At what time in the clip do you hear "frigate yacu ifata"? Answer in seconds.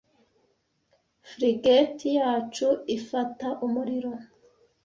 1.29-3.47